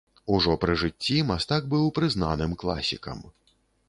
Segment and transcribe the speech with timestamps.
[0.35, 3.21] Ужо пры жыцці мастак быў прызнаным класікам.